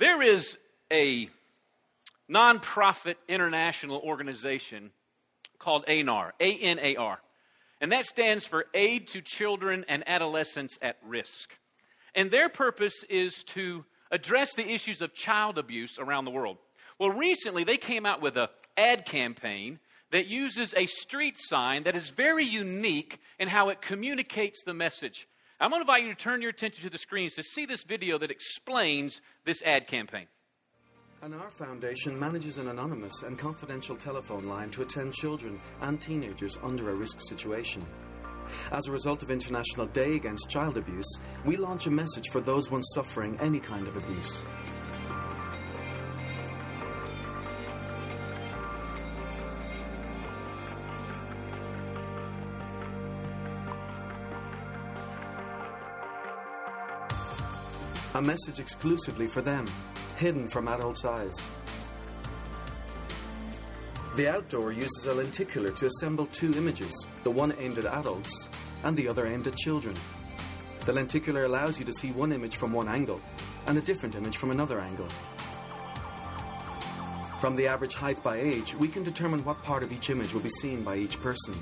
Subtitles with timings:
[0.00, 0.56] There is
[0.90, 1.28] a
[2.26, 4.92] nonprofit international organization
[5.58, 7.20] called ANAR, A N A R,
[7.82, 11.54] and that stands for Aid to Children and Adolescents at Risk.
[12.14, 16.56] And their purpose is to address the issues of child abuse around the world.
[16.98, 18.48] Well, recently they came out with an
[18.78, 19.80] ad campaign
[20.12, 25.28] that uses a street sign that is very unique in how it communicates the message.
[25.62, 27.84] I'm going to invite you to turn your attention to the screens to see this
[27.84, 30.26] video that explains this ad campaign.
[31.22, 36.88] ANAR Foundation manages an anonymous and confidential telephone line to attend children and teenagers under
[36.88, 37.84] a risk situation.
[38.72, 42.70] As a result of International Day Against Child Abuse, we launch a message for those
[42.70, 44.42] ones suffering any kind of abuse.
[58.20, 59.66] A message exclusively for them,
[60.18, 61.50] hidden from adults' eyes.
[64.14, 68.50] The outdoor uses a lenticular to assemble two images, the one aimed at adults
[68.84, 69.96] and the other aimed at children.
[70.84, 73.22] The lenticular allows you to see one image from one angle
[73.66, 75.08] and a different image from another angle.
[77.40, 80.42] From the average height by age, we can determine what part of each image will
[80.42, 81.54] be seen by each person.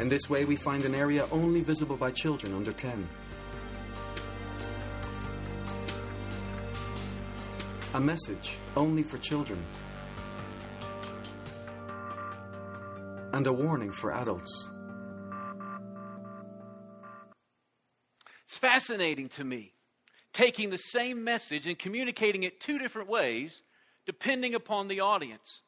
[0.00, 3.08] In this way, we find an area only visible by children under 10.
[7.92, 9.60] A message only for children.
[13.32, 14.70] And a warning for adults.
[18.44, 19.72] It's fascinating to me
[20.32, 23.64] taking the same message and communicating it two different ways
[24.06, 25.62] depending upon the audience.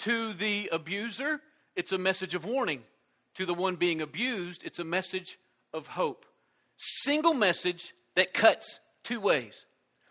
[0.00, 1.40] To the abuser,
[1.74, 2.82] it's a message of warning.
[3.34, 5.38] To the one being abused, it's a message
[5.72, 6.24] of hope.
[6.78, 9.66] Single message that cuts two ways.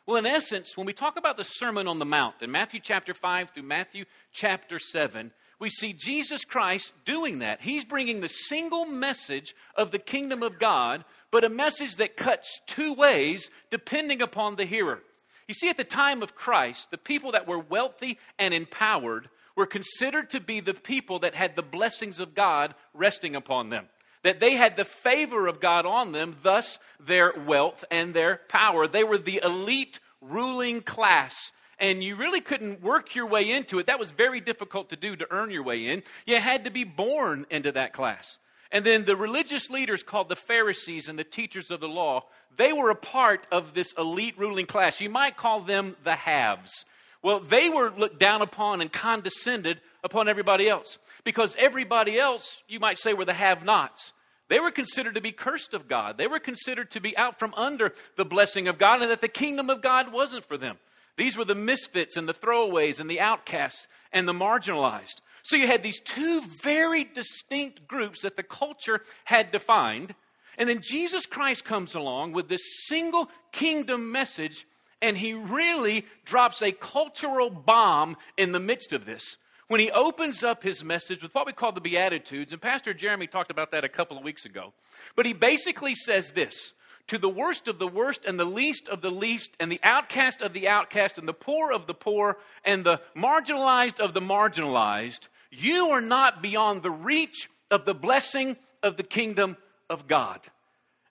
[0.06, 3.14] Well, in essence, when we talk about the Sermon on the Mount in Matthew chapter
[3.14, 7.62] 5 through Matthew chapter 7, we see Jesus Christ doing that.
[7.62, 12.59] He's bringing the single message of the kingdom of God, but a message that cuts
[12.68, 15.00] two ways depending upon the hearer.
[15.47, 19.66] You see, at the time of Christ, the people that were wealthy and empowered were
[19.66, 23.88] considered to be the people that had the blessings of God resting upon them.
[24.23, 28.88] That they had the favor of God on them, thus their wealth and their power.
[28.88, 33.88] They were the elite ruling class and you really couldn't work your way into it.
[33.88, 36.03] That was very difficult to do to earn your way in.
[36.25, 38.38] You had to be born into that class.
[38.72, 42.23] And then the religious leaders called the Pharisees and the teachers of the law,
[42.55, 45.01] they were a part of this elite ruling class.
[45.01, 46.85] You might call them the haves.
[47.22, 52.80] Well, they were looked down upon and condescended upon everybody else because everybody else, you
[52.80, 54.12] might say, were the have nots.
[54.50, 56.18] They were considered to be cursed of God.
[56.18, 59.28] They were considered to be out from under the blessing of God and that the
[59.28, 60.78] kingdom of God wasn't for them.
[61.18, 65.22] These were the misfits and the throwaways and the outcasts and the marginalized.
[65.44, 70.16] So you had these two very distinct groups that the culture had defined.
[70.58, 74.66] And then Jesus Christ comes along with this single kingdom message,
[75.02, 79.38] and he really drops a cultural bomb in the midst of this.
[79.73, 83.25] When he opens up his message with what we call the Beatitudes, and Pastor Jeremy
[83.25, 84.72] talked about that a couple of weeks ago,
[85.16, 86.73] but he basically says this
[87.07, 90.44] to the worst of the worst and the least of the least and the outcast
[90.44, 95.28] of the outcast and the poor of the poor and the marginalized of the marginalized,
[95.50, 99.57] you are not beyond the reach of the blessing of the kingdom
[99.90, 100.40] of God.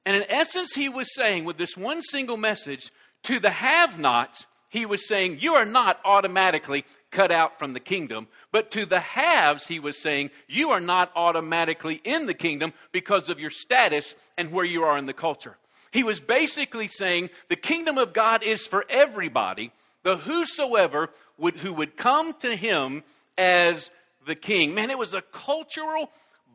[0.06, 2.92] And in essence, he was saying with this one single message
[3.24, 7.80] to the have nots, he was saying, You are not automatically cut out from the
[7.80, 8.26] kingdom.
[8.52, 13.28] But to the haves, he was saying, You are not automatically in the kingdom because
[13.28, 15.58] of your status and where you are in the culture.
[15.92, 19.72] He was basically saying the kingdom of God is for everybody,
[20.04, 23.02] the whosoever would, who would come to him
[23.36, 23.90] as
[24.26, 24.74] the king.
[24.74, 26.10] Man, it was a cultural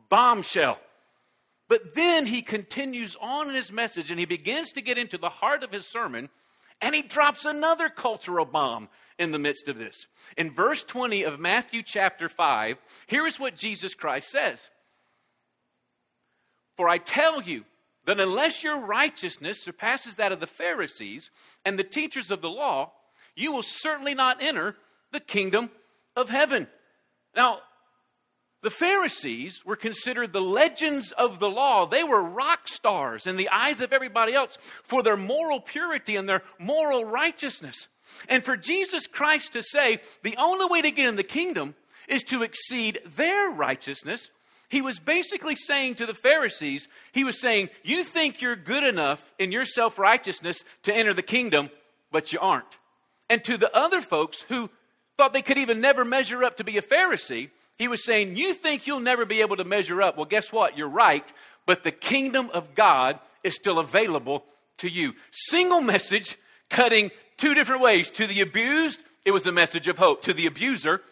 [0.08, 0.80] bombshell.
[1.68, 5.28] But then he continues on in his message and he begins to get into the
[5.28, 6.30] heart of his sermon
[6.80, 8.88] and he drops another cultural bomb
[9.18, 10.06] in the midst of this.
[10.36, 12.76] In verse 20 of Matthew chapter 5,
[13.06, 14.68] here is what Jesus Christ says
[16.76, 17.64] For I tell you,
[18.08, 21.28] that unless your righteousness surpasses that of the Pharisees
[21.62, 22.90] and the teachers of the law,
[23.36, 24.76] you will certainly not enter
[25.12, 25.68] the kingdom
[26.16, 26.68] of heaven.
[27.36, 27.58] Now,
[28.62, 31.86] the Pharisees were considered the legends of the law.
[31.86, 36.28] They were rock stars in the eyes of everybody else for their moral purity and
[36.28, 37.86] their moral righteousness.
[38.28, 41.74] And for Jesus Christ to say the only way to get in the kingdom
[42.08, 44.28] is to exceed their righteousness
[44.68, 49.32] he was basically saying to the Pharisees, he was saying, You think you're good enough
[49.38, 51.70] in your self righteousness to enter the kingdom.
[52.10, 52.78] but you aren't.
[53.30, 54.70] And to the other folks who
[55.16, 58.54] thought they could even never measure up to be a Pharisee, he was saying, You
[58.54, 60.16] think you'll never be able to measure up.
[60.16, 60.76] Well, guess what?
[60.76, 61.32] You're right,
[61.64, 64.44] but the kingdom of God is still available
[64.78, 65.14] to you.
[65.30, 66.36] Single message
[66.68, 68.10] cutting two different ways.
[68.10, 70.22] To the abused, it was a message of hope.
[70.22, 71.02] To the abuser,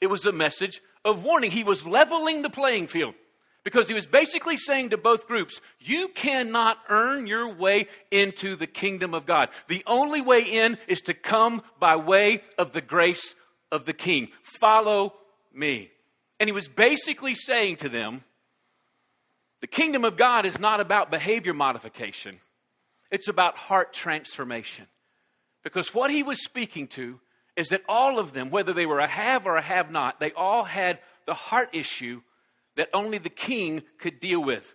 [0.00, 1.50] it was a message of warning.
[1.50, 3.14] He was leveling the playing field
[3.64, 8.68] because he was basically saying to both groups, You cannot earn your way into the
[8.68, 9.48] kingdom of God.
[9.66, 13.34] The only way in is to come by way of the grace
[13.72, 14.28] of the king.
[14.44, 15.14] Follow
[15.52, 15.90] me.
[16.38, 18.24] And he was basically saying to them,
[19.60, 22.40] The kingdom of God is not about behavior modification,
[23.10, 24.86] it's about heart transformation.
[25.62, 27.18] Because what he was speaking to
[27.56, 30.30] is that all of them, whether they were a have or a have not, they
[30.32, 32.20] all had the heart issue
[32.76, 34.74] that only the king could deal with.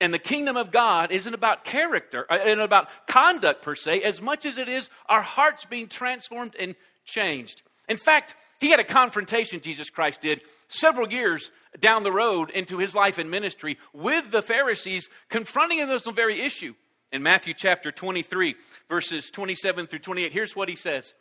[0.00, 4.20] And the kingdom of God isn't about character and uh, about conduct per se, as
[4.20, 6.74] much as it is our hearts being transformed and
[7.04, 7.62] changed.
[7.88, 11.50] In fact, he had a confrontation, Jesus Christ did, several years
[11.80, 16.14] down the road into his life and ministry with the Pharisees, confronting them with this
[16.14, 16.74] very issue.
[17.10, 18.54] In Matthew chapter 23,
[18.88, 21.12] verses 27 through 28, here's what he says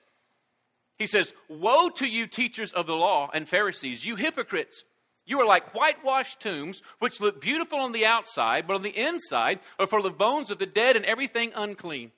[0.99, 4.83] he says, Woe to you, teachers of the law and Pharisees, you hypocrites!
[5.25, 9.61] You are like whitewashed tombs, which look beautiful on the outside, but on the inside
[9.79, 12.11] are full of bones of the dead and everything unclean.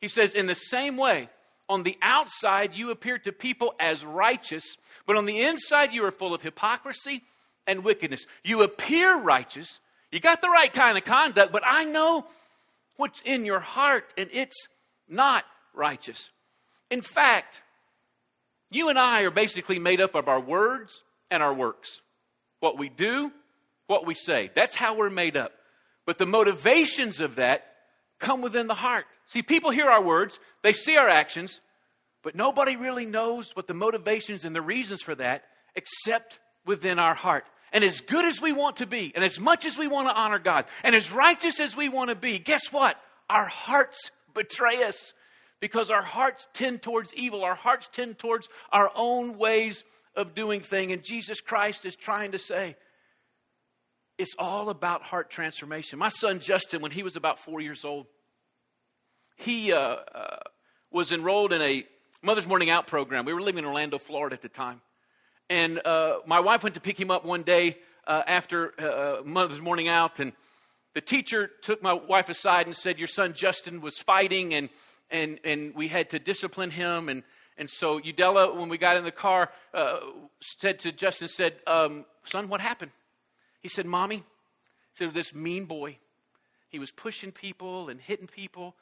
[0.00, 1.30] He says, In the same way,
[1.72, 4.76] on the outside you appear to people as righteous,
[5.06, 7.22] but on the inside you are full of hypocrisy
[7.66, 8.26] and wickedness.
[8.44, 9.80] You appear righteous,
[10.10, 12.26] you got the right kind of conduct, but I know
[12.96, 14.68] what's in your heart, and it's
[15.08, 16.28] not righteous.
[16.90, 17.62] In fact,
[18.70, 22.00] you and I are basically made up of our words and our works.
[22.60, 23.32] What we do,
[23.86, 24.50] what we say.
[24.54, 25.52] That's how we're made up.
[26.04, 27.71] But the motivations of that
[28.22, 29.04] come within the heart.
[29.26, 31.60] See, people hear our words, they see our actions,
[32.22, 37.14] but nobody really knows what the motivations and the reasons for that except within our
[37.14, 37.44] heart.
[37.72, 40.14] And as good as we want to be, and as much as we want to
[40.14, 42.96] honor God, and as righteous as we want to be, guess what?
[43.28, 45.14] Our hearts betray us
[45.60, 47.44] because our hearts tend towards evil.
[47.44, 49.84] Our hearts tend towards our own ways
[50.14, 50.92] of doing things.
[50.92, 52.76] And Jesus Christ is trying to say,
[54.22, 55.98] it's all about heart transformation.
[55.98, 58.06] My son Justin, when he was about four years old,
[59.36, 60.36] he uh, uh,
[60.92, 61.84] was enrolled in a
[62.22, 63.24] Mother's Morning Out program.
[63.24, 64.80] We were living in Orlando, Florida at the time.
[65.50, 69.22] And uh, my wife went to pick him up one day uh, after uh, uh,
[69.24, 70.32] Mother's Morning Out, and
[70.94, 74.68] the teacher took my wife aside and said, Your son Justin was fighting, and
[75.10, 77.08] and, and we had to discipline him.
[77.10, 77.22] And,
[77.58, 79.50] and so Udella, when we got in the car,
[80.40, 82.92] said to Justin, said, um, son, what happened?
[83.62, 84.24] He said, mommy, he
[84.94, 85.98] said, this mean boy.
[86.68, 88.74] He was pushing people and hitting people.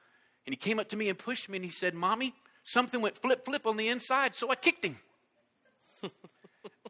[0.47, 2.35] And he came up to me and pushed me and he said, mommy,
[2.65, 4.99] something went flip flip on the inside, so I kicked him.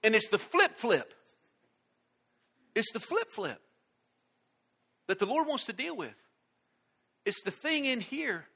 [0.04, 1.14] and it's the flip flip.
[2.74, 3.60] It's the flip flip
[5.08, 6.14] that the Lord wants to deal with.
[7.24, 8.46] It's the thing in here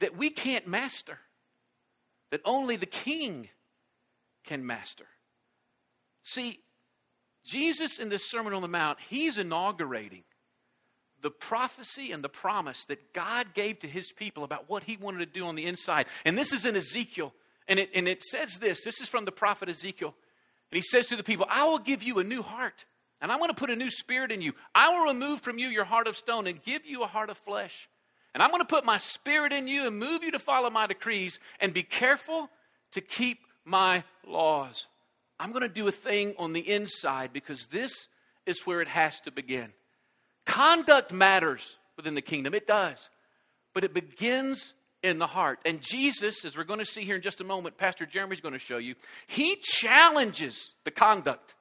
[0.00, 1.18] that we can't master,
[2.30, 3.48] that only the king
[4.44, 5.06] can master.
[6.22, 6.60] See,
[7.44, 10.24] Jesus in this Sermon on the Mount, he's inaugurating
[11.22, 15.18] the prophecy and the promise that God gave to his people about what he wanted
[15.20, 16.06] to do on the inside.
[16.24, 17.32] And this is in Ezekiel.
[17.66, 20.14] And it, and it says this this is from the prophet Ezekiel.
[20.70, 22.84] And he says to the people, I will give you a new heart,
[23.20, 24.52] and I want to put a new spirit in you.
[24.74, 27.38] I will remove from you your heart of stone and give you a heart of
[27.38, 27.88] flesh.
[28.34, 30.86] And I'm going to put my spirit in you and move you to follow my
[30.86, 32.50] decrees and be careful
[32.92, 34.88] to keep my laws.
[35.38, 38.08] I'm going to do a thing on the inside because this
[38.46, 39.72] is where it has to begin.
[40.44, 43.08] Conduct matters within the kingdom, it does.
[43.72, 44.72] But it begins
[45.02, 45.58] in the heart.
[45.64, 48.54] And Jesus, as we're going to see here in just a moment, Pastor Jeremy's going
[48.54, 48.94] to show you,
[49.26, 51.54] he challenges the conduct,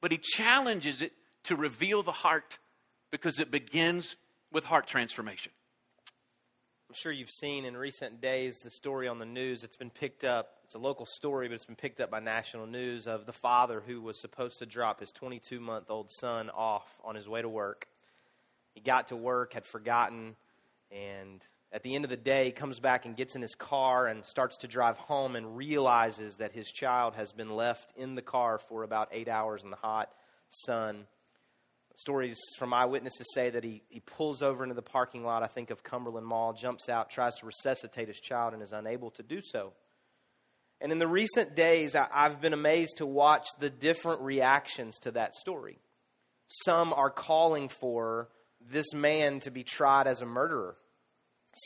[0.00, 1.12] but he challenges it
[1.44, 2.58] to reveal the heart
[3.10, 4.16] because it begins
[4.50, 5.52] with heart transformation.
[6.92, 9.64] I'm sure you've seen in recent days the story on the news.
[9.64, 10.58] It's been picked up.
[10.64, 13.82] It's a local story, but it's been picked up by national news of the father
[13.86, 17.48] who was supposed to drop his 22 month old son off on his way to
[17.48, 17.88] work.
[18.74, 20.36] He got to work, had forgotten,
[20.90, 24.22] and at the end of the day, comes back and gets in his car and
[24.26, 28.58] starts to drive home and realizes that his child has been left in the car
[28.58, 30.10] for about eight hours in the hot
[30.50, 31.06] sun.
[31.94, 35.70] Stories from eyewitnesses say that he, he pulls over into the parking lot, I think,
[35.70, 39.40] of Cumberland Mall, jumps out, tries to resuscitate his child, and is unable to do
[39.42, 39.72] so.
[40.80, 45.12] And in the recent days, I, I've been amazed to watch the different reactions to
[45.12, 45.78] that story.
[46.64, 48.28] Some are calling for
[48.60, 50.76] this man to be tried as a murderer.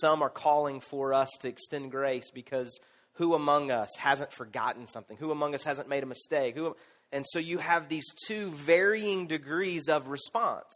[0.01, 2.79] Some are calling for us to extend grace because
[3.15, 5.17] who among us hasn't forgotten something?
[5.17, 6.55] Who among us hasn't made a mistake?
[6.55, 6.77] Who,
[7.13, 10.73] and so you have these two varying degrees of response.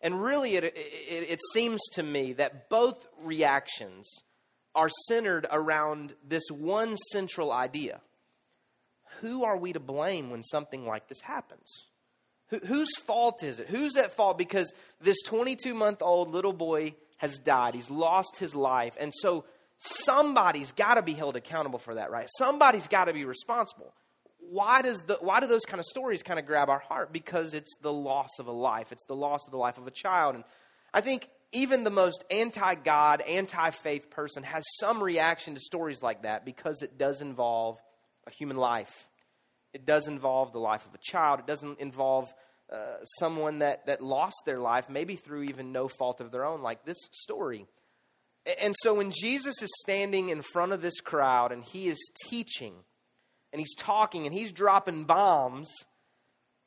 [0.00, 4.06] And really, it, it, it, seems to me that both reactions
[4.74, 8.00] are centered around this one central idea
[9.20, 11.72] Who are we to blame when something like this happens?
[12.50, 13.68] Who, whose fault is it?
[13.68, 14.36] Who's at fault?
[14.36, 18.94] Because this 22 month old little boy has died, he's lost his life.
[19.00, 19.46] And so
[19.78, 22.28] somebody's got to be held accountable for that, right?
[22.36, 23.94] Somebody's got to be responsible
[24.50, 27.12] why does the why do those kind of stories kind of grab our heart?
[27.12, 28.92] Because it's the loss of a life.
[28.92, 30.34] It's the loss of the life of a child.
[30.34, 30.44] And
[30.92, 36.44] I think even the most anti-God, anti-faith person has some reaction to stories like that
[36.44, 37.78] because it does involve
[38.26, 39.08] a human life.
[39.72, 41.40] It does involve the life of a child.
[41.40, 42.32] It doesn't involve
[42.72, 46.62] uh, someone that, that lost their life, maybe through even no fault of their own,
[46.62, 47.66] like this story.
[48.62, 51.98] And so when Jesus is standing in front of this crowd and he is
[52.28, 52.74] teaching,
[53.56, 55.72] and he's talking and he's dropping bombs,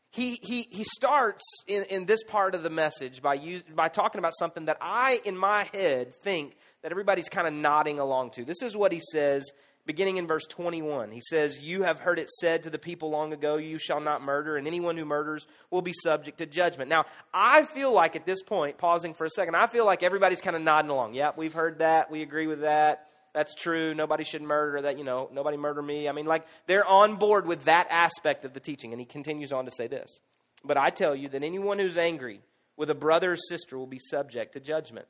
[0.09, 4.17] he, he, he starts in, in this part of the message by, use, by talking
[4.17, 8.43] about something that I, in my head, think that everybody's kind of nodding along to.
[8.43, 9.51] This is what he says
[9.85, 11.11] beginning in verse 21.
[11.11, 14.23] He says, You have heard it said to the people long ago, You shall not
[14.23, 16.89] murder, and anyone who murders will be subject to judgment.
[16.89, 20.41] Now, I feel like at this point, pausing for a second, I feel like everybody's
[20.41, 21.13] kind of nodding along.
[21.13, 22.09] Yep, we've heard that.
[22.09, 23.93] We agree with that that's true.
[23.93, 26.09] Nobody should murder that, you know, nobody murder me.
[26.09, 28.91] I mean, like, they're on board with that aspect of the teaching.
[28.91, 30.19] And he continues on to say this.
[30.63, 32.41] But I tell you that anyone who's angry
[32.75, 35.07] with a brother or sister will be subject to judgment.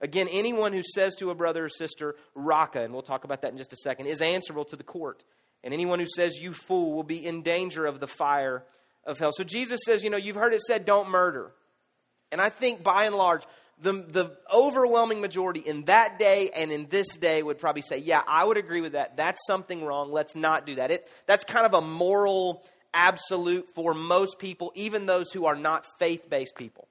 [0.00, 3.52] Again, anyone who says to a brother or sister, Raca, and we'll talk about that
[3.52, 5.22] in just a second, is answerable to the court.
[5.62, 8.64] And anyone who says, You fool, will be in danger of the fire
[9.04, 9.32] of hell.
[9.32, 11.52] So Jesus says, You know, you've heard it said, don't murder.
[12.32, 13.42] And I think by and large,
[13.82, 18.22] the, the overwhelming majority in that day and in this day would probably say, yeah,
[18.26, 19.16] I would agree with that.
[19.16, 20.12] That's something wrong.
[20.12, 20.90] Let's not do that.
[20.90, 25.86] It, that's kind of a moral absolute for most people, even those who are not
[25.98, 26.88] faith based people.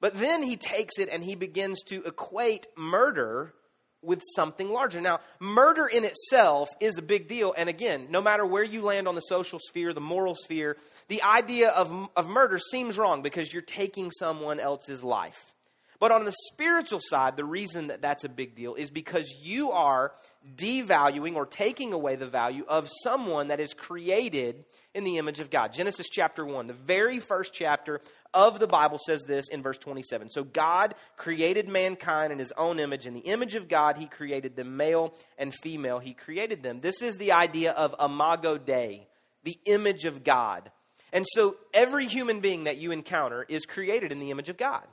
[0.00, 3.54] But then he takes it and he begins to equate murder
[4.02, 5.00] with something larger.
[5.00, 7.54] Now, murder in itself is a big deal.
[7.56, 11.22] And again, no matter where you land on the social sphere, the moral sphere, the
[11.22, 15.54] idea of, of murder seems wrong because you're taking someone else's life.
[16.00, 19.70] But on the spiritual side, the reason that that's a big deal is because you
[19.72, 20.12] are
[20.56, 24.64] devaluing or taking away the value of someone that is created
[24.94, 25.74] in the image of God.
[25.74, 28.00] Genesis chapter 1, the very first chapter
[28.32, 30.30] of the Bible says this in verse 27.
[30.30, 33.04] So God created mankind in his own image.
[33.04, 35.98] In the image of God, he created them male and female.
[35.98, 36.80] He created them.
[36.80, 39.06] This is the idea of imago Dei,
[39.44, 40.70] the image of God.
[41.12, 44.86] And so every human being that you encounter is created in the image of God.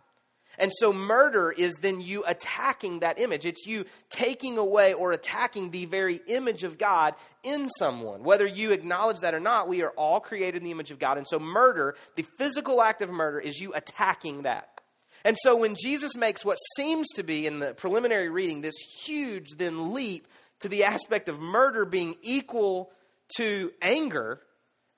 [0.58, 3.46] And so murder is then you attacking that image.
[3.46, 8.24] It's you taking away or attacking the very image of God in someone.
[8.24, 11.18] Whether you acknowledge that or not, we are all created in the image of God.
[11.18, 14.82] And so murder, the physical act of murder, is you attacking that.
[15.24, 19.52] And so when Jesus makes what seems to be in the preliminary reading this huge
[19.58, 20.28] then leap
[20.60, 22.92] to the aspect of murder being equal
[23.36, 24.40] to anger,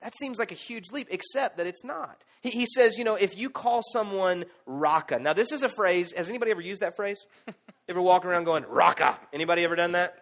[0.02, 2.24] that seems like a huge leap, except that it's not.
[2.40, 5.18] He, he says, you know, if you call someone Raca.
[5.18, 6.12] Now, this is a phrase.
[6.12, 7.18] Has anybody ever used that phrase?
[7.88, 9.18] ever walk around going, Raca?
[9.32, 10.18] Anybody ever done that?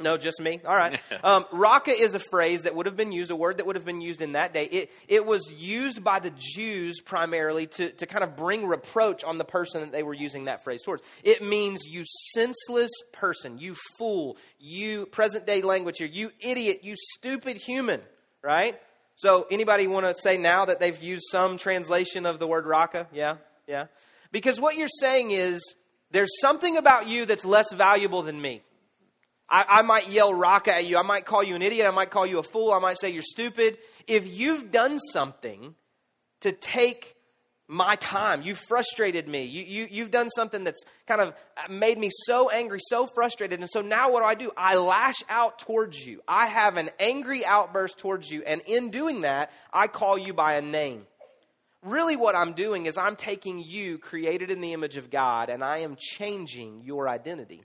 [0.00, 0.60] No, just me.
[0.66, 1.00] All right.
[1.22, 3.86] Um, Raca is a phrase that would have been used, a word that would have
[3.86, 4.64] been used in that day.
[4.64, 9.38] It, it was used by the Jews primarily to, to kind of bring reproach on
[9.38, 11.02] the person that they were using that phrase towards.
[11.22, 12.04] It means you
[12.34, 18.02] senseless person, you fool, you, present day language here, you idiot, you stupid human,
[18.42, 18.78] right?
[19.16, 23.06] So, anybody want to say now that they've used some translation of the word raca?
[23.12, 23.86] Yeah, yeah.
[24.32, 25.62] Because what you're saying is
[26.10, 28.62] there's something about you that's less valuable than me.
[29.48, 30.96] I, I, might yell raca at you.
[30.96, 31.86] I might call you an idiot.
[31.86, 32.72] I might call you a fool.
[32.72, 33.78] I might say you're stupid.
[34.06, 35.74] If you've done something
[36.40, 37.13] to take
[37.66, 38.42] my time.
[38.42, 39.44] You've frustrated me.
[39.44, 41.34] You, you, you've done something that's kind of
[41.70, 43.60] made me so angry, so frustrated.
[43.60, 44.50] And so now what do I do?
[44.56, 46.20] I lash out towards you.
[46.28, 48.42] I have an angry outburst towards you.
[48.42, 51.06] And in doing that, I call you by a name.
[51.82, 55.62] Really, what I'm doing is I'm taking you, created in the image of God, and
[55.62, 57.62] I am changing your identity.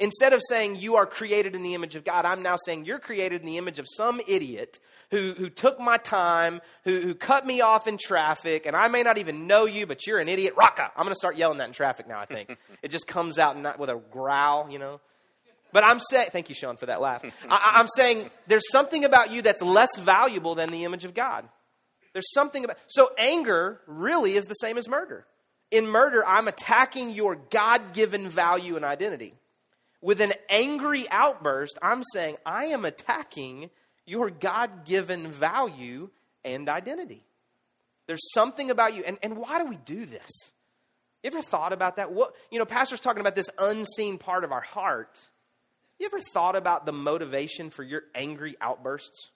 [0.00, 3.00] Instead of saying you are created in the image of God, I'm now saying you're
[3.00, 4.78] created in the image of some idiot
[5.10, 9.02] who, who took my time, who, who cut me off in traffic, and I may
[9.02, 10.54] not even know you, but you're an idiot.
[10.56, 10.92] Raca!
[10.96, 12.56] I'm going to start yelling that in traffic now, I think.
[12.82, 15.00] it just comes out not with a growl, you know.
[15.72, 17.24] But I'm saying, thank you, Sean, for that laugh.
[17.50, 21.48] I, I'm saying there's something about you that's less valuable than the image of God.
[22.12, 25.26] There's something about, so anger really is the same as murder.
[25.70, 29.34] In murder, I'm attacking your God given value and identity.
[30.00, 33.70] With an angry outburst, I'm saying I am attacking
[34.06, 36.10] your God given value
[36.44, 37.24] and identity.
[38.06, 39.04] There's something about you.
[39.04, 40.28] And, and why do we do this?
[41.22, 42.12] You ever thought about that?
[42.12, 45.18] What you know, Pastor's talking about this unseen part of our heart.
[45.98, 49.30] You ever thought about the motivation for your angry outbursts?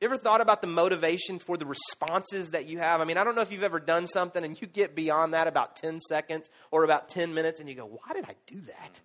[0.00, 3.00] You ever thought about the motivation for the responses that you have?
[3.00, 5.46] I mean, I don't know if you've ever done something and you get beyond that
[5.48, 9.00] about 10 seconds or about 10 minutes and you go, Why did I do that?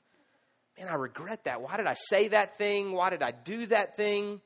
[0.78, 1.62] Man, I regret that.
[1.62, 2.94] Why did I say that thing?
[2.94, 4.42] Why did I do that thing?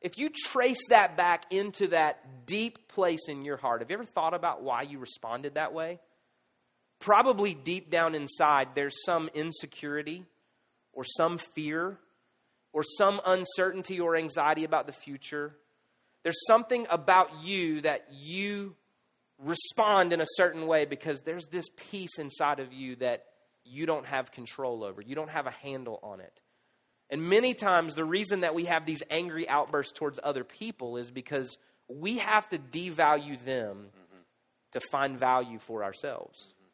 [0.00, 4.04] If you trace that back into that deep place in your heart, have you ever
[4.04, 5.98] thought about why you responded that way?
[7.00, 10.24] Probably deep down inside, there's some insecurity
[10.92, 11.98] or some fear
[12.72, 15.56] or some uncertainty or anxiety about the future.
[16.22, 18.76] There's something about you that you
[19.38, 23.24] respond in a certain way because there's this peace inside of you that
[23.68, 25.00] you don't have control over.
[25.02, 26.40] You don't have a handle on it.
[27.10, 31.10] And many times, the reason that we have these angry outbursts towards other people is
[31.10, 31.56] because
[31.88, 34.20] we have to devalue them mm-hmm.
[34.72, 36.38] to find value for ourselves.
[36.38, 36.66] Mm-hmm.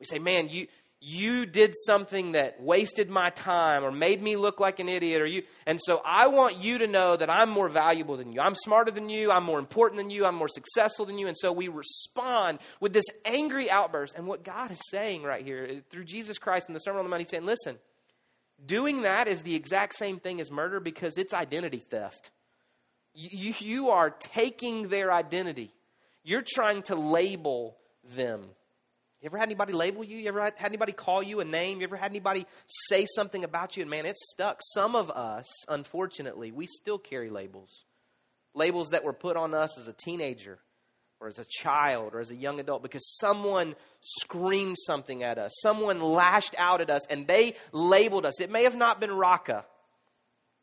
[0.00, 0.68] We say, man, you,
[1.06, 5.26] you did something that wasted my time or made me look like an idiot or
[5.26, 8.40] you and so i want you to know that i'm more valuable than you.
[8.40, 9.30] I'm smarter than you.
[9.30, 10.24] I'm more important than you.
[10.24, 11.26] I'm more successful than you.
[11.26, 14.14] And so we respond with this angry outburst.
[14.16, 17.04] And what god is saying right here eh, through jesus christ in the sermon on
[17.04, 17.78] the mount he's saying listen
[18.64, 22.30] doing that is the exact same thing as murder because it's identity theft.
[23.14, 25.72] You, you are taking their identity.
[26.22, 27.76] You're trying to label
[28.16, 28.46] them
[29.24, 30.18] you ever had anybody label you?
[30.18, 31.78] You ever had anybody call you a name?
[31.78, 33.80] You ever had anybody say something about you?
[33.80, 34.60] And man, it's stuck.
[34.74, 37.86] Some of us, unfortunately, we still carry labels.
[38.52, 40.58] Labels that were put on us as a teenager
[41.20, 45.52] or as a child or as a young adult because someone screamed something at us.
[45.62, 48.42] Someone lashed out at us and they labeled us.
[48.42, 49.64] It may have not been Raca,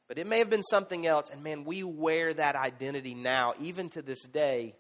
[0.08, 1.32] but it may have been something else.
[1.32, 4.76] And man, we wear that identity now, even to this day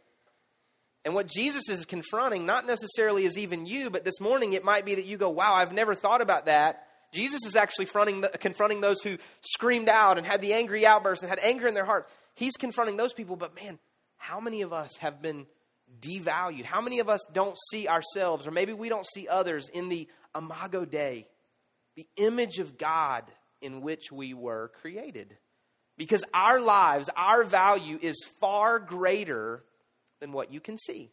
[1.03, 4.85] and what Jesus is confronting, not necessarily is even you, but this morning it might
[4.85, 6.85] be that you go, wow, I've never thought about that.
[7.11, 11.39] Jesus is actually confronting those who screamed out and had the angry outburst and had
[11.39, 12.07] anger in their hearts.
[12.35, 13.79] He's confronting those people, but man,
[14.17, 15.47] how many of us have been
[15.99, 16.63] devalued?
[16.63, 20.07] How many of us don't see ourselves, or maybe we don't see others in the
[20.37, 21.27] imago Dei,
[21.97, 23.25] the image of God
[23.61, 25.35] in which we were created?
[25.97, 29.63] Because our lives, our value is far greater
[30.21, 31.11] than what you can see.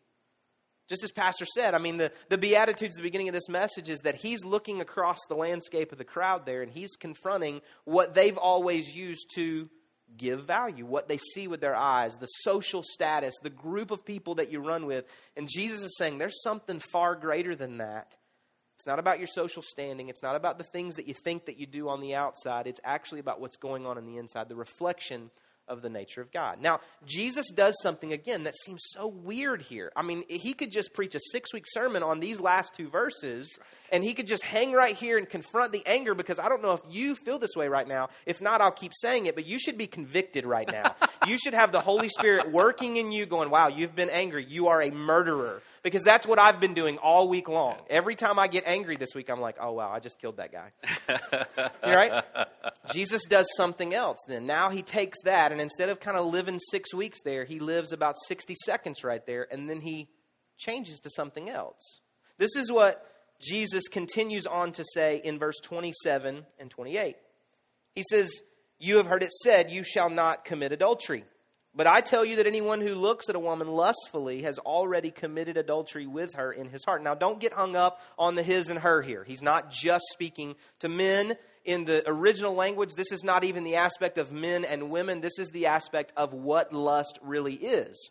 [0.89, 3.91] Just as Pastor said, I mean, the, the Beatitudes at the beginning of this message
[3.91, 8.15] is that he's looking across the landscape of the crowd there and he's confronting what
[8.15, 9.69] they've always used to
[10.17, 14.37] give value, what they see with their eyes, the social status, the group of people
[14.37, 15.05] that you run with.
[15.37, 18.17] And Jesus is saying there's something far greater than that.
[18.79, 20.09] It's not about your social standing.
[20.09, 22.67] It's not about the things that you think that you do on the outside.
[22.67, 25.31] It's actually about what's going on in the inside, the reflection
[25.69, 26.61] of the nature of God.
[26.61, 29.93] Now, Jesus does something again that seems so weird here.
[29.95, 33.59] I mean, he could just preach a six week sermon on these last two verses,
[33.93, 36.73] and he could just hang right here and confront the anger because I don't know
[36.73, 38.09] if you feel this way right now.
[38.27, 40.95] If not, I'll keep saying it, but you should be convicted right now.
[41.27, 44.45] you should have the Holy Spirit working in you, going, Wow, you've been angry.
[44.45, 45.63] You are a murderer.
[45.83, 47.77] Because that's what I've been doing all week long.
[47.89, 50.53] Every time I get angry this week, I'm like, Oh, wow, I just killed that
[50.53, 50.73] guy.
[51.87, 52.25] you right?
[52.93, 54.47] Jesus does something else then.
[54.47, 57.93] Now he takes that and instead of kind of living six weeks there, he lives
[57.93, 60.09] about 60 seconds right there, and then he
[60.57, 62.01] changes to something else.
[62.39, 63.05] This is what
[63.41, 67.17] Jesus continues on to say in verse 27 and 28.
[67.95, 68.31] He says,
[68.79, 71.25] You have heard it said, You shall not commit adultery.
[71.75, 75.57] But I tell you that anyone who looks at a woman lustfully has already committed
[75.57, 77.03] adultery with her in his heart.
[77.03, 79.23] Now, don't get hung up on the his and her here.
[79.23, 81.37] He's not just speaking to men.
[81.65, 85.21] In the original language, this is not even the aspect of men and women.
[85.21, 88.11] This is the aspect of what lust really is.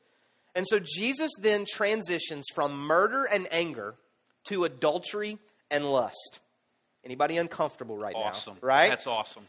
[0.56, 3.96] And so Jesus then transitions from murder and anger
[4.46, 5.40] to adultery
[5.70, 6.40] and lust.
[7.04, 8.56] Anybody uncomfortable right awesome.
[8.56, 8.68] now?
[8.68, 8.90] Right?
[8.90, 9.44] That's awesome.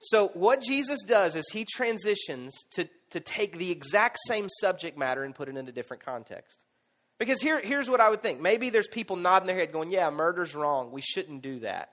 [0.00, 5.22] So, what Jesus does is he transitions to, to take the exact same subject matter
[5.24, 6.64] and put it into different context.
[7.18, 8.40] Because here, here's what I would think.
[8.40, 10.90] Maybe there's people nodding their head going, Yeah, murder's wrong.
[10.90, 11.90] We shouldn't do that.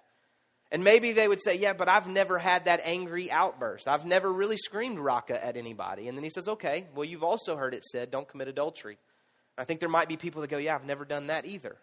[0.71, 3.89] And maybe they would say, Yeah, but I've never had that angry outburst.
[3.89, 6.07] I've never really screamed raca at anybody.
[6.07, 8.97] And then he says, Okay, well, you've also heard it said, Don't commit adultery.
[9.57, 11.75] I think there might be people that go, Yeah, I've never done that either.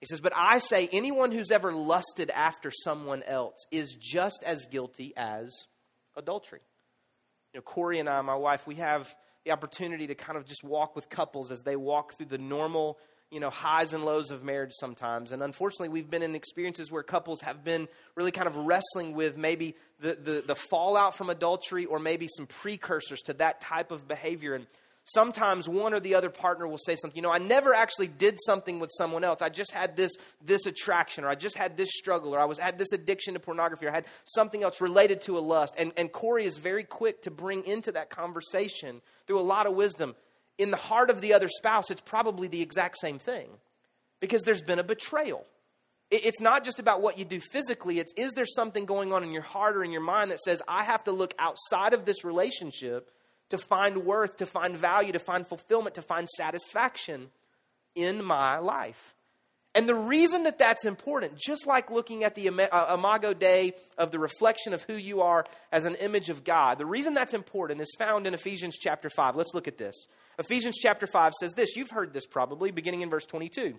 [0.00, 4.66] He says, But I say, anyone who's ever lusted after someone else is just as
[4.66, 5.50] guilty as
[6.16, 6.60] adultery.
[7.52, 10.62] You know, Corey and I, my wife, we have the opportunity to kind of just
[10.64, 12.98] walk with couples as they walk through the normal
[13.30, 15.30] you know, highs and lows of marriage sometimes.
[15.30, 17.86] And unfortunately, we've been in experiences where couples have been
[18.16, 22.46] really kind of wrestling with maybe the, the, the fallout from adultery or maybe some
[22.46, 24.54] precursors to that type of behavior.
[24.54, 24.66] And
[25.04, 28.38] sometimes one or the other partner will say something, you know, I never actually did
[28.44, 29.42] something with someone else.
[29.42, 30.12] I just had this,
[30.44, 33.40] this attraction, or I just had this struggle, or I was had this addiction to
[33.40, 35.74] pornography, or I had something else related to a lust.
[35.78, 39.74] And, and Corey is very quick to bring into that conversation through a lot of
[39.74, 40.14] wisdom
[40.60, 43.48] in the heart of the other spouse, it's probably the exact same thing
[44.20, 45.46] because there's been a betrayal.
[46.10, 49.30] It's not just about what you do physically, it's is there something going on in
[49.30, 52.24] your heart or in your mind that says, I have to look outside of this
[52.24, 53.10] relationship
[53.50, 57.30] to find worth, to find value, to find fulfillment, to find satisfaction
[57.94, 59.14] in my life.
[59.74, 64.10] And the reason that that's important, just like looking at the uh, Imago Dei of
[64.10, 67.80] the reflection of who you are as an image of God, the reason that's important
[67.80, 69.36] is found in Ephesians chapter 5.
[69.36, 69.94] Let's look at this.
[70.40, 71.76] Ephesians chapter 5 says this.
[71.76, 73.78] You've heard this probably, beginning in verse 22.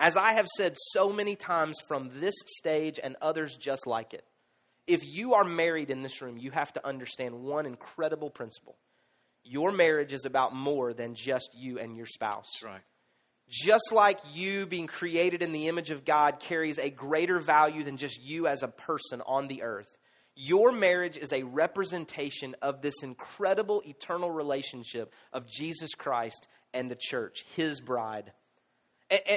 [0.00, 4.24] As I have said so many times from this stage and others just like it,
[4.86, 8.76] if you are married in this room, you have to understand one incredible principle.
[9.44, 12.48] Your marriage is about more than just you and your spouse.
[12.60, 12.82] That's right
[13.50, 17.96] just like you being created in the image of God carries a greater value than
[17.96, 19.98] just you as a person on the earth,
[20.36, 26.96] your marriage is a representation of this incredible eternal relationship of Jesus Christ and the
[26.98, 28.32] church, his bride.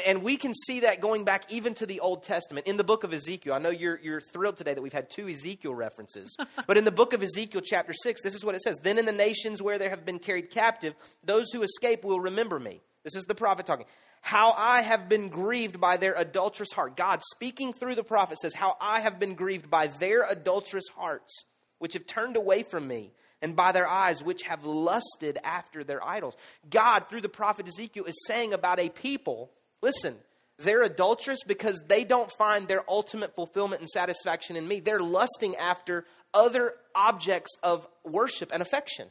[0.05, 2.67] And, we can see that going back even to the Old Testament.
[2.67, 5.27] In the book of Ezekiel, I know you're, you're thrilled today that we've had two
[5.27, 6.37] Ezekiel references.
[6.67, 9.05] but in the book of Ezekiel, chapter 6, this is what it says Then in
[9.05, 12.81] the nations where there have been carried captive, those who escape will remember me.
[13.03, 13.85] This is the prophet talking.
[14.21, 16.95] How I have been grieved by their adulterous heart.
[16.95, 21.45] God speaking through the prophet says, How I have been grieved by their adulterous hearts,
[21.79, 26.01] which have turned away from me, and by their eyes, which have lusted after their
[26.01, 26.37] idols.
[26.69, 29.51] God, through the prophet Ezekiel, is saying about a people,
[29.83, 30.15] listen,
[30.57, 34.79] they're adulterous because they don't find their ultimate fulfillment and satisfaction in me.
[34.79, 39.09] They're lusting after other objects of worship and affection.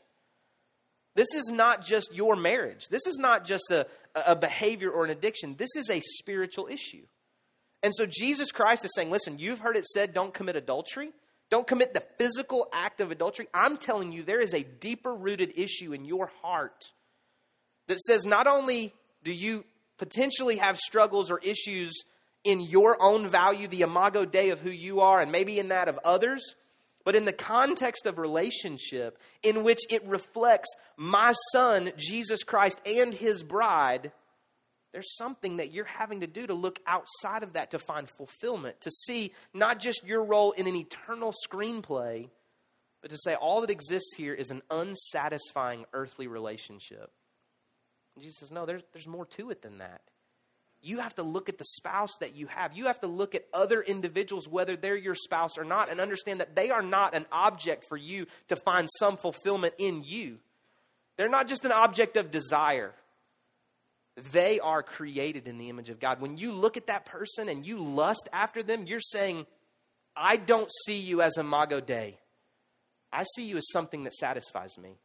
[1.14, 2.86] This is not just your marriage.
[2.88, 3.86] This is not just a,
[4.26, 5.56] a behavior or an addiction.
[5.58, 7.02] This is a spiritual issue.
[7.82, 11.12] And so Jesus Christ is saying, listen, you've heard it said, don't commit adultery.
[11.50, 13.46] Don't commit the physical act of adultery.
[13.52, 16.82] I'm telling you, there is a deeper rooted issue in your heart
[17.88, 19.64] that says not only do you
[20.02, 21.94] potentially have struggles or issues
[22.42, 25.86] in your own value, the imago Dei of who you are, and maybe in that
[25.86, 26.56] of others,
[27.04, 33.14] but in the context of relationship in which it reflects my son, Jesus Christ, and
[33.14, 34.10] his bride,
[34.90, 38.80] there's something that you're having to do to look outside of that to find fulfillment,
[38.80, 42.28] to see not just your role in an eternal screenplay,
[43.02, 47.12] but to say all that exists here is an unsatisfying earthly relationship.
[48.20, 50.02] Jesus says, no, there's, there's more to it than that
[50.82, 52.76] you have to look at the spouse that you have.
[52.76, 56.40] You have to look at other individuals, whether they're your spouse or not, and understand
[56.40, 60.38] that they are not an object for you to find some fulfillment in you.
[61.16, 62.92] They're not just an object of desire.
[64.32, 66.20] They are created in the image of God.
[66.20, 69.46] When you look at that person and you lust after them, you're saying,
[70.16, 72.18] I don't see you as imago Dei.
[73.12, 74.96] I see you as something that satisfies me.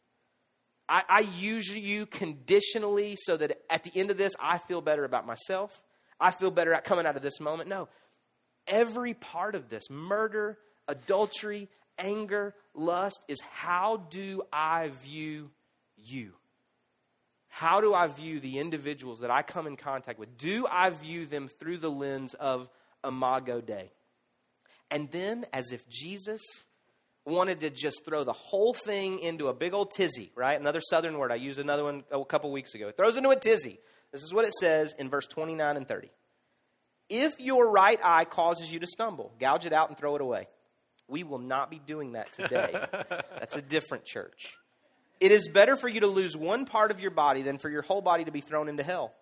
[0.89, 5.03] I, I use you conditionally so that at the end of this, I feel better
[5.03, 5.81] about myself.
[6.19, 7.69] I feel better at coming out of this moment.
[7.69, 7.89] No.
[8.67, 15.51] Every part of this murder, adultery, anger, lust is how do I view
[15.95, 16.33] you?
[17.49, 20.37] How do I view the individuals that I come in contact with?
[20.37, 22.69] Do I view them through the lens of
[23.05, 23.91] Imago Dei?
[24.91, 26.41] And then, as if Jesus
[27.27, 30.59] wanted to just throw the whole thing into a big old tizzy, right?
[30.59, 31.31] Another southern word.
[31.31, 32.87] I used another one a couple weeks ago.
[32.87, 33.79] It throws into a tizzy.
[34.11, 36.09] This is what it says in verse 29 and 30.
[37.09, 40.47] If your right eye causes you to stumble, gouge it out and throw it away.
[41.07, 42.71] We will not be doing that today.
[42.91, 44.57] That's a different church.
[45.19, 47.81] It is better for you to lose one part of your body than for your
[47.81, 49.13] whole body to be thrown into hell.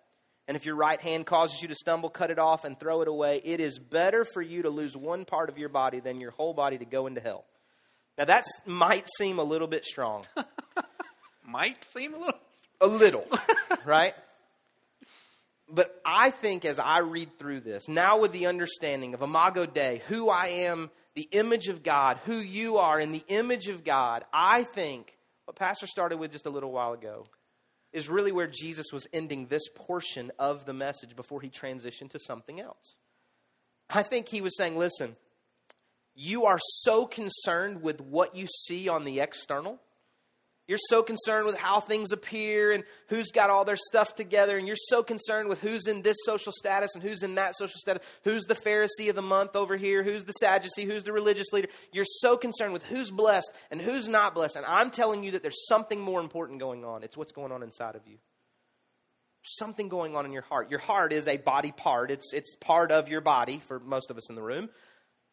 [0.48, 3.08] And if your right hand causes you to stumble, cut it off and throw it
[3.08, 3.40] away.
[3.44, 6.54] It is better for you to lose one part of your body than your whole
[6.54, 7.44] body to go into hell.
[8.18, 10.24] Now that might seem a little bit strong.
[11.46, 12.40] might seem a little.
[12.80, 13.24] A little,
[13.86, 14.14] right?
[15.68, 20.02] but I think as I read through this, now with the understanding of Imago Dei,
[20.08, 24.24] who I am, the image of God, who you are in the image of God,
[24.32, 27.26] I think what Pastor started with just a little while ago
[27.92, 32.20] is really where Jesus was ending this portion of the message before he transitioned to
[32.20, 32.94] something else.
[33.88, 35.16] I think he was saying, listen,
[36.16, 39.78] you are so concerned with what you see on the external
[40.68, 44.66] you're so concerned with how things appear and who's got all their stuff together, and
[44.66, 48.04] you're so concerned with who's in this social status and who's in that social status,
[48.24, 51.68] who's the Pharisee of the month over here, who's the Sadducee, who's the religious leader.
[51.92, 54.56] You're so concerned with who's blessed and who's not blessed.
[54.56, 57.04] And I'm telling you that there's something more important going on.
[57.04, 58.18] It's what's going on inside of you.
[59.42, 60.68] Something going on in your heart.
[60.68, 64.16] Your heart is a body part, it's, it's part of your body for most of
[64.16, 64.68] us in the room.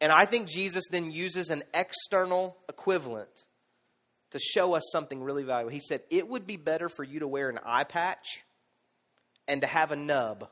[0.00, 3.46] And I think Jesus then uses an external equivalent
[4.32, 5.70] to show us something really valuable.
[5.70, 8.42] He said, It would be better for you to wear an eye patch
[9.46, 10.48] and to have a nub,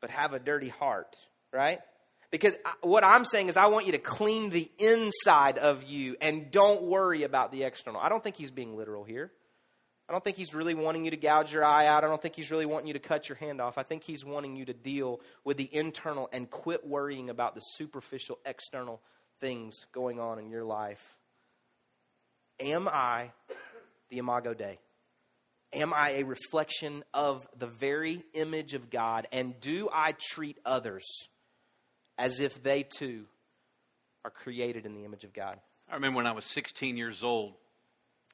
[0.00, 1.16] but have a dirty heart,
[1.52, 1.80] right?
[2.30, 6.50] Because what I'm saying is, I want you to clean the inside of you and
[6.50, 8.00] don't worry about the external.
[8.00, 9.30] I don't think he's being literal here.
[10.08, 12.04] I don't think he's really wanting you to gouge your eye out.
[12.04, 13.78] I don't think he's really wanting you to cut your hand off.
[13.78, 17.60] I think he's wanting you to deal with the internal and quit worrying about the
[17.60, 19.00] superficial external
[19.40, 21.16] things going on in your life.
[22.60, 23.30] Am I
[24.10, 24.78] the Imago Dei?
[25.72, 29.26] Am I a reflection of the very image of God?
[29.32, 31.04] And do I treat others
[32.16, 33.24] as if they too
[34.24, 35.58] are created in the image of God?
[35.90, 37.54] I remember when I was 16 years old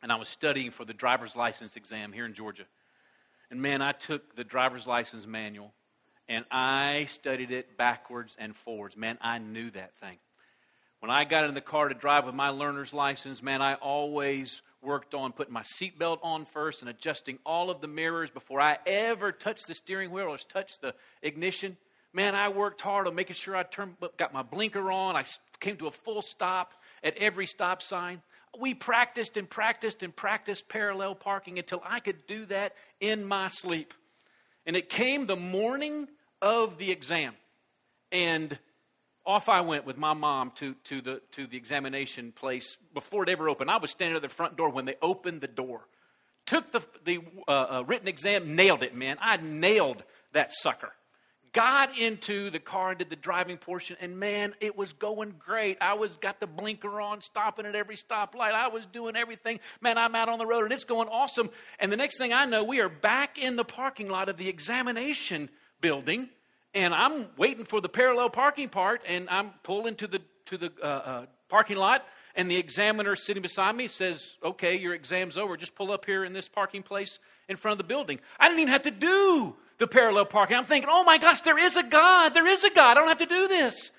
[0.03, 2.65] and I was studying for the driver's license exam here in Georgia.
[3.51, 5.73] And man, I took the driver's license manual
[6.29, 8.97] and I studied it backwards and forwards.
[8.97, 10.19] Man, I knew that thing.
[11.01, 14.63] When I got in the car to drive with my learner's license, man, I always
[14.83, 18.79] worked on putting my seatbelt on first and adjusting all of the mirrors before I
[18.87, 21.77] ever touched the steering wheel or touched the ignition.
[22.13, 25.17] Man, I worked hard on making sure I turned, got my blinker on.
[25.17, 25.25] I
[25.59, 28.21] came to a full stop at every stop sign.
[28.59, 33.49] We practiced and practiced and practiced parallel parking until I could do that in my
[33.49, 33.95] sleep.
[34.67, 36.09] And it came the morning
[36.43, 37.35] of the exam.
[38.13, 38.59] And
[39.25, 43.29] off I went with my mom to, to, the, to the examination place before it
[43.29, 43.71] ever opened.
[43.71, 45.87] I was standing at the front door when they opened the door.
[46.47, 49.19] Took the, the uh, uh, written exam, nailed it, man.
[49.21, 50.93] I nailed that sucker.
[51.53, 55.79] Got into the car and did the driving portion, and man, it was going great.
[55.81, 58.53] I was got the blinker on, stopping at every stoplight.
[58.53, 59.59] I was doing everything.
[59.81, 61.51] Man, I'm out on the road, and it's going awesome.
[61.81, 64.49] And the next thing I know, we are back in the parking lot of the
[64.49, 66.29] examination building
[66.75, 70.73] and I'm waiting for the parallel parking part, and I'm pulling to the to the
[70.83, 75.57] uh, uh, parking lot, and the examiner sitting beside me says, "Okay, your exam's over.
[75.57, 78.61] Just pull up here in this parking place in front of the building." I didn't
[78.61, 80.57] even have to do the parallel parking.
[80.57, 82.35] I'm thinking, "Oh my gosh, there is a God.
[82.35, 82.93] There is a God.
[82.93, 83.91] I don't have to do this."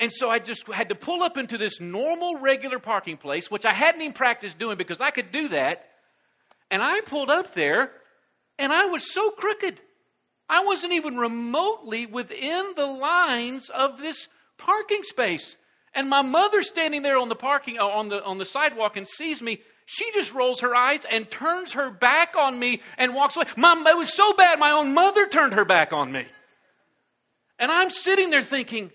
[0.00, 3.64] And so I just had to pull up into this normal, regular parking place, which
[3.64, 5.88] I hadn't even practiced doing because I could do that.
[6.70, 7.92] And I pulled up there,
[8.58, 9.80] and I was so crooked.
[10.48, 15.56] I wasn't even remotely within the lines of this parking space.
[15.94, 19.06] And my mother standing there on the parking uh, on the on the sidewalk and
[19.06, 23.36] sees me, she just rolls her eyes and turns her back on me and walks
[23.36, 23.46] away.
[23.56, 26.26] Mom, it was so bad my own mother turned her back on me.
[27.58, 28.90] And I'm sitting there thinking,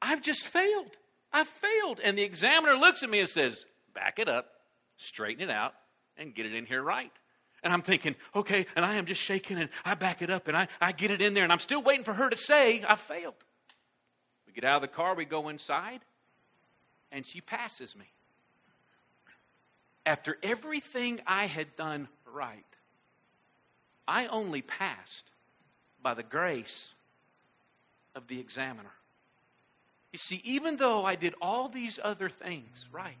[0.00, 0.90] I've just failed.
[1.32, 2.00] I've failed.
[2.02, 4.46] And the examiner looks at me and says, Back it up,
[4.96, 5.74] straighten it out,
[6.16, 7.10] and get it in here right.
[7.64, 10.56] And I'm thinking, okay, and I am just shaking and I back it up and
[10.56, 12.94] I, I get it in there and I'm still waiting for her to say, I
[12.94, 13.34] failed.
[14.46, 16.00] We get out of the car, we go inside,
[17.10, 18.04] and she passes me.
[20.08, 22.64] After everything I had done right,
[24.08, 25.24] I only passed
[26.02, 26.94] by the grace
[28.14, 28.94] of the examiner.
[30.10, 33.18] You see, even though I did all these other things right,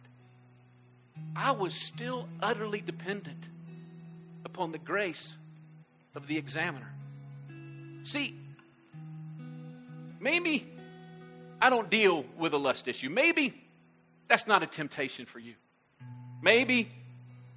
[1.36, 3.44] I was still utterly dependent
[4.46, 5.34] upon the grace
[6.14, 6.90] of the examiner.
[8.04, 8.34] See,
[10.18, 10.66] maybe
[11.60, 13.10] I don't deal with a lust issue.
[13.10, 13.62] Maybe
[14.26, 15.52] that's not a temptation for you.
[16.40, 16.90] Maybe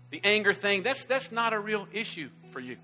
[0.10, 2.78] the anger thing, that's, that's not a real issue for you.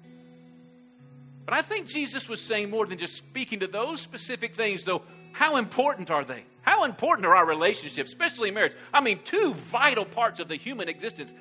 [1.46, 5.04] But I think Jesus was saying more than just speaking to those specific things, though.
[5.32, 6.44] How important are they?
[6.62, 8.74] How important are our relationships, especially marriage?
[8.94, 11.32] I mean, two vital parts of the human existence.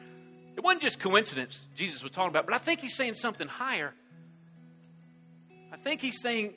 [0.57, 3.93] It wasn't just coincidence Jesus was talking about, but I think he's saying something higher.
[5.73, 6.55] I think he's saying,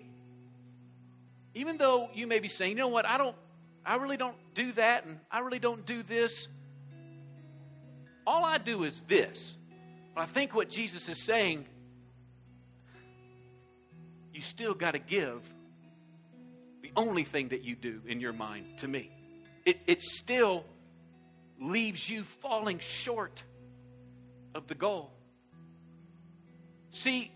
[1.55, 3.35] even though you may be saying, you know what, I don't,
[3.85, 6.47] I really don't do that, and I really don't do this.
[8.29, 9.55] All I do is this.
[10.13, 11.65] But I think what Jesus is saying,
[14.31, 15.41] you still got to give
[16.83, 19.09] the only thing that you do in your mind to me.
[19.65, 20.63] It, it still
[21.59, 23.41] leaves you falling short
[24.53, 25.11] of the goal.
[26.91, 27.31] See,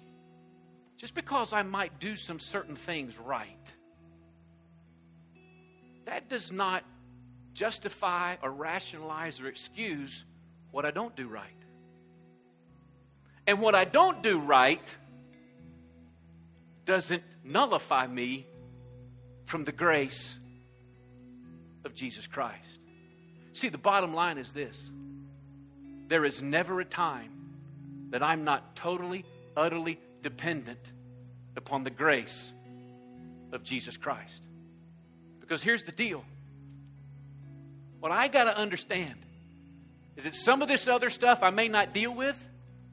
[0.98, 3.68] just because I might do some certain things right,
[6.06, 6.84] that does not
[7.56, 10.24] justify or rationalize or excuse
[10.74, 11.48] what I don't do right.
[13.46, 14.96] And what I don't do right
[16.84, 18.48] doesn't nullify me
[19.46, 20.36] from the grace
[21.86, 22.80] of Jesus Christ.
[23.54, 24.82] See, the bottom line is this
[26.08, 30.92] there is never a time that I'm not totally, utterly dependent
[31.56, 32.52] upon the grace
[33.52, 34.42] of Jesus Christ.
[35.40, 36.26] Because here's the deal
[38.00, 39.24] what I got to understand
[40.16, 42.48] is that some of this other stuff I may not deal with,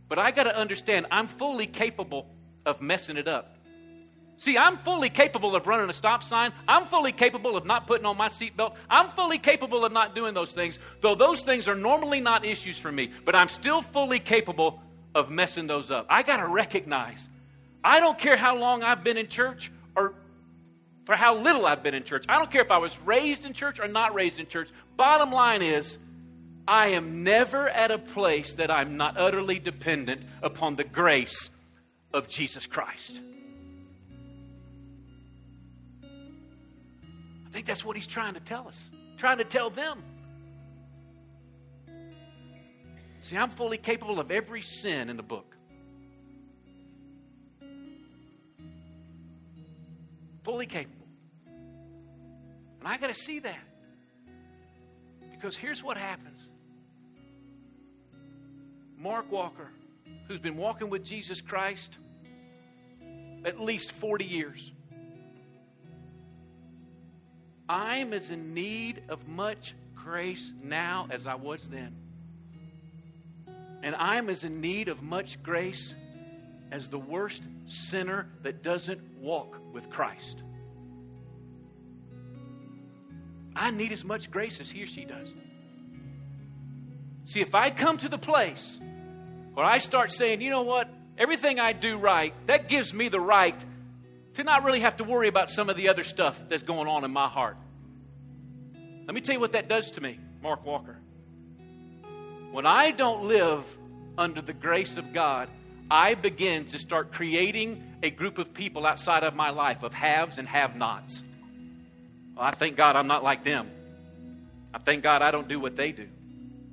[0.08, 2.26] but I got to understand I'm fully capable
[2.66, 3.56] of messing it up.
[4.38, 6.52] See, I'm fully capable of running a stop sign.
[6.66, 8.74] I'm fully capable of not putting on my seatbelt.
[8.88, 12.78] I'm fully capable of not doing those things, though those things are normally not issues
[12.78, 14.80] for me, but I'm still fully capable
[15.14, 16.06] of messing those up.
[16.08, 17.28] I got to recognize
[17.84, 20.14] I don't care how long I've been in church or
[21.04, 22.24] for how little I've been in church.
[22.28, 24.68] I don't care if I was raised in church or not raised in church.
[24.96, 25.98] Bottom line is,
[26.66, 31.50] I am never at a place that I'm not utterly dependent upon the grace
[32.12, 33.20] of Jesus Christ.
[36.04, 40.02] I think that's what he's trying to tell us, trying to tell them.
[43.22, 45.56] See, I'm fully capable of every sin in the book.
[50.44, 51.06] Fully capable.
[52.78, 53.58] And I got to see that.
[55.30, 56.49] Because here's what happens
[59.00, 59.70] Mark Walker,
[60.28, 61.96] who's been walking with Jesus Christ
[63.46, 64.72] at least 40 years,
[67.66, 71.96] I'm as in need of much grace now as I was then.
[73.82, 75.94] And I'm as in need of much grace
[76.70, 80.42] as the worst sinner that doesn't walk with Christ.
[83.56, 85.32] I need as much grace as he or she does.
[87.24, 88.78] See, if I come to the place
[89.60, 93.20] where I start saying, you know what, everything I do right, that gives me the
[93.20, 93.62] right
[94.32, 97.04] to not really have to worry about some of the other stuff that's going on
[97.04, 97.58] in my heart.
[99.04, 100.96] Let me tell you what that does to me, Mark Walker.
[102.52, 103.62] When I don't live
[104.16, 105.50] under the grace of God,
[105.90, 110.38] I begin to start creating a group of people outside of my life of haves
[110.38, 111.22] and have nots.
[112.34, 113.70] Well, I thank God I'm not like them.
[114.72, 116.08] I thank God I don't do what they do.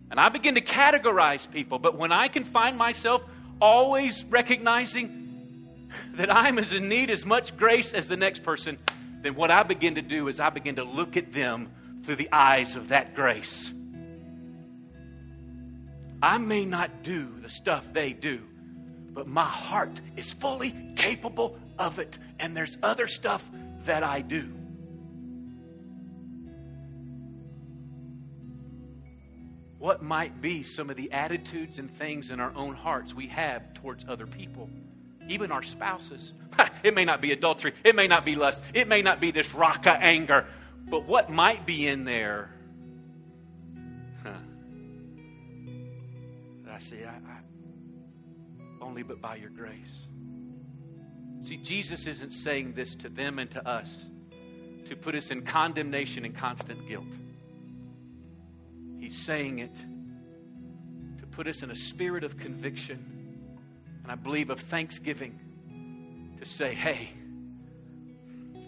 [0.10, 3.22] And I begin to categorize people, but when I can find myself
[3.62, 5.68] always recognizing
[6.16, 8.78] that I'm as in need as much grace as the next person,
[9.22, 11.70] then what I begin to do is I begin to look at them
[12.04, 13.72] through the eyes of that grace.
[16.22, 18.42] I may not do the stuff they do,
[19.14, 22.18] but my heart is fully capable of it.
[22.40, 23.48] And there's other stuff
[23.86, 24.54] that I do.
[29.80, 33.74] What might be some of the attitudes and things in our own hearts we have
[33.74, 34.70] towards other people?
[35.30, 36.34] even our spouses.
[36.84, 39.54] It may not be adultery, it may not be lust, it may not be this
[39.54, 40.46] raca anger,
[40.90, 42.52] but what might be in there?
[46.72, 47.40] I say, I, I,
[48.82, 50.06] only but by your grace.
[51.42, 53.90] See, Jesus isn't saying this to them and to us
[54.88, 57.08] to put us in condemnation and constant guilt.
[59.00, 59.76] He's saying it
[61.20, 63.18] to put us in a spirit of conviction
[64.04, 65.38] and I believe of thanksgiving
[66.40, 67.10] to say, hey,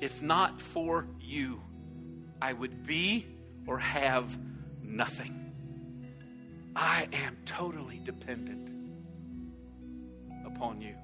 [0.01, 1.61] if not for you,
[2.41, 3.25] I would be
[3.65, 4.37] or have
[4.83, 5.53] nothing.
[6.75, 8.69] I am totally dependent
[10.45, 10.95] upon you.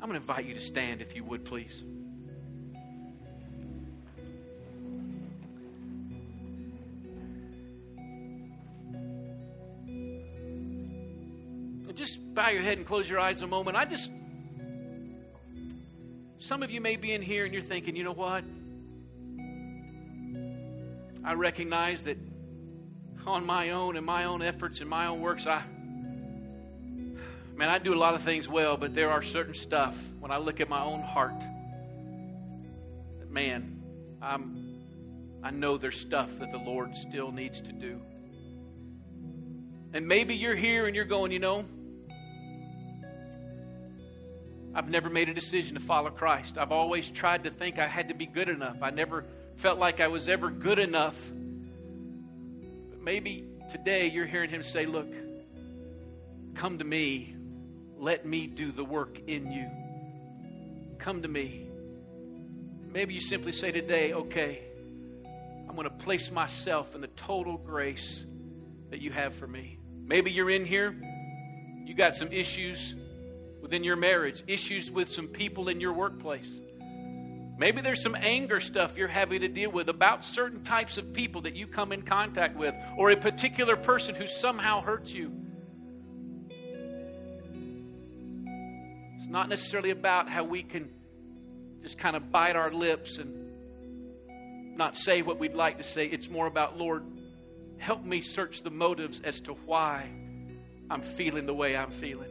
[0.00, 1.82] I'm going to invite you to stand if you would, please.
[12.38, 13.76] Bow your head and close your eyes a moment.
[13.76, 14.12] I just,
[16.38, 18.44] some of you may be in here and you're thinking, you know what?
[21.24, 22.16] I recognize that
[23.26, 25.64] on my own and my own efforts and my own works, I,
[27.56, 30.36] man, I do a lot of things well, but there are certain stuff when I
[30.36, 31.40] look at my own heart
[33.18, 33.82] that, man,
[34.22, 38.00] I'm, I know there's stuff that the Lord still needs to do.
[39.92, 41.64] And maybe you're here and you're going, you know,
[44.74, 46.58] I've never made a decision to follow Christ.
[46.58, 48.76] I've always tried to think I had to be good enough.
[48.82, 49.24] I never
[49.56, 51.30] felt like I was ever good enough.
[52.90, 55.12] But maybe today you're hearing him say, Look,
[56.54, 57.34] come to me.
[57.96, 59.68] Let me do the work in you.
[60.98, 61.66] Come to me.
[62.92, 64.62] Maybe you simply say today, Okay,
[65.68, 68.24] I'm going to place myself in the total grace
[68.90, 69.78] that you have for me.
[70.04, 70.94] Maybe you're in here,
[71.84, 72.94] you got some issues
[73.68, 76.50] within your marriage, issues with some people in your workplace.
[77.58, 81.42] Maybe there's some anger stuff you're having to deal with about certain types of people
[81.42, 85.30] that you come in contact with, or a particular person who somehow hurts you.
[89.18, 90.88] It's not necessarily about how we can
[91.82, 96.06] just kind of bite our lips and not say what we'd like to say.
[96.06, 97.04] It's more about, Lord,
[97.76, 100.08] help me search the motives as to why
[100.88, 102.30] I'm feeling the way I'm feeling.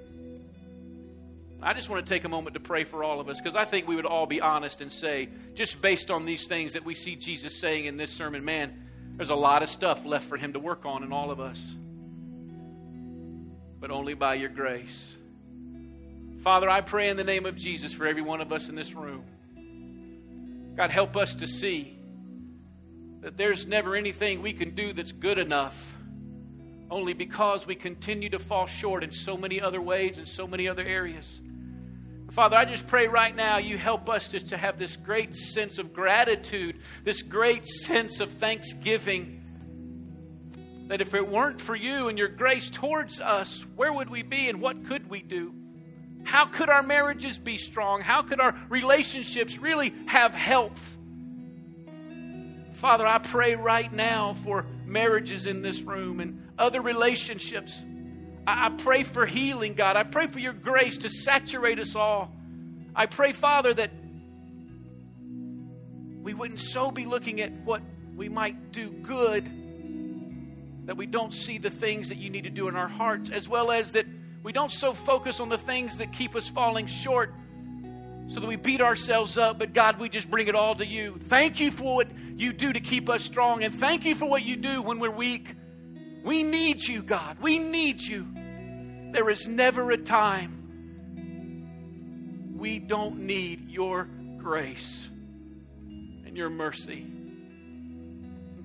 [1.67, 3.65] I just want to take a moment to pray for all of us because I
[3.65, 6.95] think we would all be honest and say, just based on these things that we
[6.95, 8.87] see Jesus saying in this sermon, man,
[9.17, 11.59] there's a lot of stuff left for him to work on in all of us.
[13.81, 15.13] But only by your grace.
[16.39, 18.93] Father, I pray in the name of Jesus for every one of us in this
[18.93, 19.25] room.
[20.77, 21.99] God, help us to see
[23.19, 25.97] that there's never anything we can do that's good enough,
[26.89, 30.69] only because we continue to fall short in so many other ways and so many
[30.69, 31.41] other areas.
[32.31, 35.77] Father, I just pray right now you help us just to have this great sense
[35.77, 39.43] of gratitude, this great sense of thanksgiving.
[40.87, 44.49] That if it weren't for you and your grace towards us, where would we be
[44.49, 45.53] and what could we do?
[46.23, 48.01] How could our marriages be strong?
[48.01, 50.97] How could our relationships really have health?
[52.73, 57.73] Father, I pray right now for marriages in this room and other relationships.
[58.47, 59.95] I, I pray for healing, God.
[59.95, 62.33] I pray for your grace to saturate us all.
[62.95, 63.91] I pray, Father, that
[66.21, 67.81] we wouldn't so be looking at what
[68.15, 69.51] we might do good
[70.87, 73.47] that we don't see the things that you need to do in our hearts, as
[73.47, 74.05] well as that
[74.41, 77.33] we don't so focus on the things that keep us falling short
[78.29, 81.19] so that we beat ourselves up, but God, we just bring it all to you.
[81.25, 84.43] Thank you for what you do to keep us strong, and thank you for what
[84.43, 85.56] you do when we're weak.
[86.27, 87.37] We need you, God.
[87.39, 88.27] We need you.
[89.13, 90.55] There is never a time
[92.57, 95.07] we don't need your grace
[96.25, 97.05] and your mercy.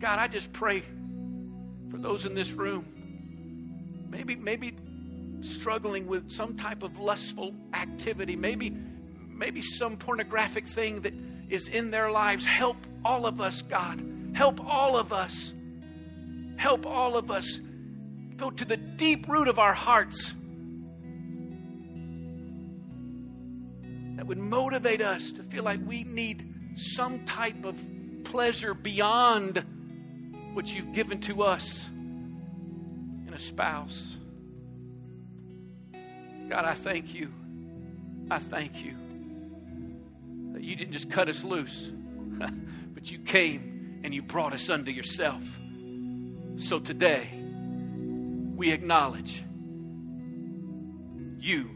[0.00, 0.82] God, I just pray
[1.88, 4.08] for those in this room.
[4.10, 4.76] Maybe, maybe
[5.42, 11.14] struggling with some type of lustful activity, maybe, maybe some pornographic thing that
[11.48, 12.44] is in their lives.
[12.44, 14.04] Help all of us, God.
[14.34, 15.54] Help all of us.
[16.62, 17.58] Help all of us
[18.36, 20.32] go to the deep root of our hearts
[24.14, 27.76] that would motivate us to feel like we need some type of
[28.22, 29.64] pleasure beyond
[30.52, 34.16] what you've given to us in a spouse.
[36.48, 37.32] God, I thank you.
[38.30, 38.94] I thank you
[40.52, 41.90] that you didn't just cut us loose,
[42.94, 45.42] but you came and you brought us unto yourself.
[46.58, 47.28] So today,
[48.56, 49.42] we acknowledge
[51.38, 51.70] you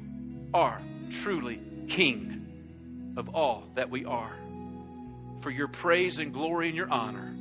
[0.54, 0.80] are
[1.22, 4.36] truly King of all that we are.
[5.40, 7.34] For your praise and glory and your honor.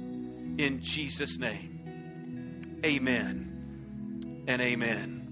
[0.57, 2.81] In Jesus' name.
[2.85, 5.24] Amen and amen.